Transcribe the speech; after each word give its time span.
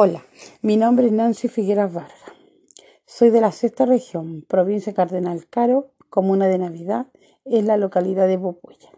Hola, 0.00 0.22
mi 0.62 0.76
nombre 0.76 1.06
es 1.06 1.12
Nancy 1.12 1.48
Figueras 1.48 1.92
Vargas. 1.92 2.14
Soy 3.04 3.30
de 3.30 3.40
la 3.40 3.50
sexta 3.50 3.84
región, 3.84 4.44
provincia 4.46 4.94
Cardenal 4.94 5.48
Caro, 5.48 5.90
comuna 6.08 6.46
de 6.46 6.56
Navidad, 6.56 7.08
en 7.44 7.66
la 7.66 7.76
localidad 7.76 8.28
de 8.28 8.38
Popuya. 8.38 8.90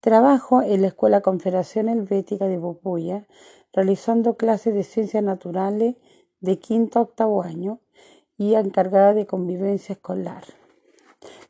Trabajo 0.00 0.62
en 0.62 0.80
la 0.80 0.86
Escuela 0.86 1.20
Confederación 1.20 1.90
Helvética 1.90 2.46
de 2.46 2.58
Popuya, 2.58 3.26
realizando 3.74 4.38
clases 4.38 4.72
de 4.72 4.84
ciencias 4.84 5.22
naturales 5.22 5.96
de 6.40 6.58
quinto 6.58 6.98
a 6.98 7.02
octavo 7.02 7.42
año 7.42 7.80
y 8.38 8.54
encargada 8.54 9.12
de 9.12 9.26
convivencia 9.26 9.92
escolar. 9.92 10.44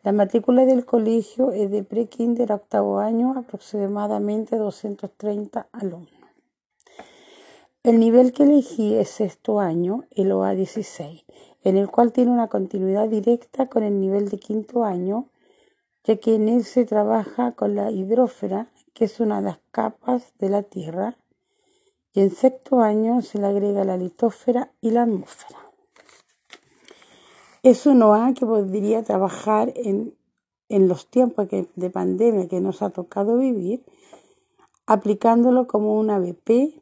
La 0.02 0.10
matrícula 0.10 0.64
del 0.64 0.84
colegio 0.84 1.52
es 1.52 1.70
de 1.70 1.84
pre-kinder 1.84 2.50
a 2.50 2.56
octavo 2.56 2.98
año, 2.98 3.32
aproximadamente 3.38 4.56
230 4.56 5.68
alumnos. 5.70 6.19
El 7.82 7.98
nivel 7.98 8.34
que 8.34 8.42
elegí 8.42 8.94
es 8.96 9.08
sexto 9.08 9.58
año, 9.58 10.04
el 10.10 10.32
OA16, 10.32 11.24
en 11.64 11.78
el 11.78 11.88
cual 11.88 12.12
tiene 12.12 12.30
una 12.30 12.48
continuidad 12.48 13.08
directa 13.08 13.68
con 13.70 13.82
el 13.84 13.98
nivel 14.02 14.28
de 14.28 14.38
quinto 14.38 14.84
año, 14.84 15.28
ya 16.04 16.16
que 16.16 16.34
en 16.34 16.50
él 16.50 16.64
se 16.64 16.84
trabaja 16.84 17.52
con 17.52 17.74
la 17.76 17.90
hidrófera, 17.90 18.66
que 18.92 19.06
es 19.06 19.18
una 19.18 19.38
de 19.38 19.46
las 19.46 19.60
capas 19.70 20.34
de 20.38 20.50
la 20.50 20.62
Tierra, 20.62 21.16
y 22.12 22.20
en 22.20 22.30
sexto 22.32 22.80
año 22.80 23.22
se 23.22 23.38
le 23.38 23.46
agrega 23.46 23.82
la 23.84 23.96
litósfera 23.96 24.70
y 24.82 24.90
la 24.90 25.04
atmósfera. 25.04 25.60
Es 27.62 27.86
un 27.86 28.02
OA 28.02 28.34
que 28.34 28.44
podría 28.44 29.02
trabajar 29.04 29.72
en, 29.74 30.14
en 30.68 30.86
los 30.86 31.06
tiempos 31.06 31.48
de 31.48 31.90
pandemia 31.90 32.46
que 32.46 32.60
nos 32.60 32.82
ha 32.82 32.90
tocado 32.90 33.38
vivir, 33.38 33.82
aplicándolo 34.84 35.66
como 35.66 35.98
una 35.98 36.18
BP 36.18 36.79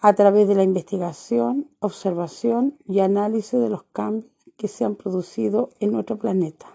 a 0.00 0.14
través 0.14 0.48
de 0.48 0.54
la 0.54 0.62
investigación, 0.62 1.68
observación 1.78 2.78
y 2.88 3.00
análisis 3.00 3.60
de 3.60 3.68
los 3.68 3.82
cambios 3.92 4.30
que 4.56 4.66
se 4.66 4.84
han 4.84 4.94
producido 4.94 5.70
en 5.78 5.92
nuestro 5.92 6.16
planeta. 6.16 6.66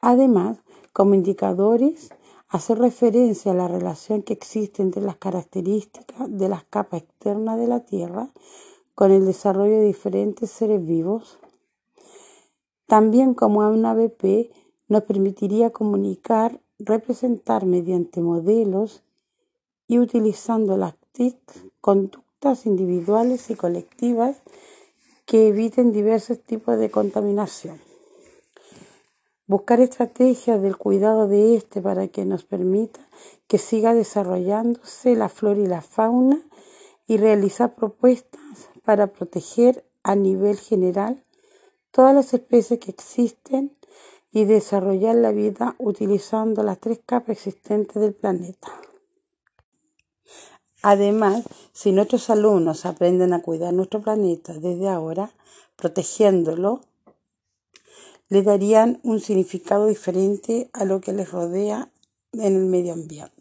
Además, 0.00 0.58
como 0.92 1.14
indicadores, 1.14 2.10
hacer 2.48 2.78
referencia 2.78 3.52
a 3.52 3.54
la 3.54 3.68
relación 3.68 4.22
que 4.22 4.32
existe 4.32 4.82
entre 4.82 5.02
las 5.02 5.16
características 5.16 6.26
de 6.28 6.48
las 6.48 6.64
capas 6.64 7.02
externas 7.02 7.58
de 7.58 7.66
la 7.66 7.80
Tierra 7.80 8.30
con 8.94 9.12
el 9.12 9.26
desarrollo 9.26 9.76
de 9.76 9.84
diferentes 9.84 10.50
seres 10.50 10.84
vivos. 10.86 11.38
También 12.86 13.34
como 13.34 13.60
una 13.60 13.92
BP 13.92 14.50
nos 14.88 15.02
permitiría 15.02 15.70
comunicar, 15.70 16.60
representar 16.78 17.66
mediante 17.66 18.22
modelos 18.22 19.02
y 19.86 19.98
utilizando 19.98 20.78
las 20.78 20.94
conductas 21.80 22.66
individuales 22.66 23.50
y 23.50 23.54
colectivas 23.54 24.36
que 25.26 25.48
eviten 25.48 25.92
diversos 25.92 26.40
tipos 26.40 26.78
de 26.78 26.90
contaminación. 26.90 27.80
Buscar 29.46 29.80
estrategias 29.80 30.60
del 30.60 30.76
cuidado 30.76 31.26
de 31.26 31.56
este 31.56 31.80
para 31.80 32.08
que 32.08 32.24
nos 32.24 32.44
permita 32.44 33.00
que 33.46 33.58
siga 33.58 33.94
desarrollándose 33.94 35.16
la 35.16 35.28
flora 35.28 35.60
y 35.60 35.66
la 35.66 35.80
fauna 35.80 36.40
y 37.06 37.16
realizar 37.16 37.74
propuestas 37.74 38.68
para 38.84 39.08
proteger 39.08 39.84
a 40.02 40.14
nivel 40.14 40.58
general 40.58 41.22
todas 41.90 42.14
las 42.14 42.32
especies 42.34 42.80
que 42.80 42.90
existen 42.90 43.76
y 44.30 44.44
desarrollar 44.44 45.16
la 45.16 45.32
vida 45.32 45.74
utilizando 45.78 46.62
las 46.62 46.78
tres 46.78 47.00
capas 47.04 47.38
existentes 47.38 48.00
del 48.00 48.14
planeta. 48.14 48.68
Además, 50.82 51.44
si 51.72 51.92
nuestros 51.92 52.30
alumnos 52.30 52.86
aprenden 52.86 53.32
a 53.32 53.42
cuidar 53.42 53.74
nuestro 53.74 54.00
planeta 54.00 54.52
desde 54.54 54.88
ahora, 54.88 55.32
protegiéndolo, 55.76 56.80
le 58.28 58.42
darían 58.42 59.00
un 59.02 59.20
significado 59.20 59.86
diferente 59.86 60.70
a 60.72 60.84
lo 60.84 61.00
que 61.00 61.12
les 61.12 61.30
rodea 61.30 61.90
en 62.32 62.56
el 62.56 62.66
medio 62.66 62.92
ambiente. 62.92 63.37